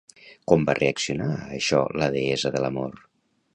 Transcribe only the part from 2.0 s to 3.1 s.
la deessa de l'amor?